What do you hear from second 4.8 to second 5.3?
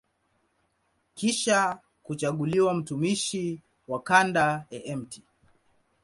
Mt.